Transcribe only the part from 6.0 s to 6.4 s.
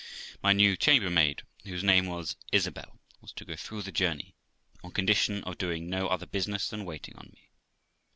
other